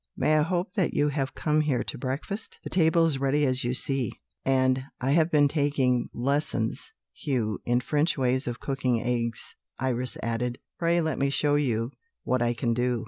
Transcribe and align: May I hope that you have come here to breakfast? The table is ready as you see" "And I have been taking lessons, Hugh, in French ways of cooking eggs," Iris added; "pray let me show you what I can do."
May 0.17 0.35
I 0.35 0.41
hope 0.41 0.73
that 0.73 0.95
you 0.95 1.09
have 1.09 1.35
come 1.35 1.61
here 1.61 1.83
to 1.83 1.95
breakfast? 1.95 2.57
The 2.63 2.71
table 2.71 3.05
is 3.05 3.19
ready 3.19 3.45
as 3.45 3.63
you 3.63 3.75
see" 3.75 4.11
"And 4.43 4.85
I 4.99 5.11
have 5.11 5.29
been 5.29 5.47
taking 5.47 6.09
lessons, 6.11 6.91
Hugh, 7.13 7.59
in 7.65 7.81
French 7.81 8.17
ways 8.17 8.47
of 8.47 8.59
cooking 8.59 8.99
eggs," 9.03 9.53
Iris 9.77 10.17
added; 10.23 10.57
"pray 10.79 11.01
let 11.01 11.19
me 11.19 11.29
show 11.29 11.53
you 11.53 11.91
what 12.23 12.41
I 12.41 12.55
can 12.55 12.73
do." 12.73 12.99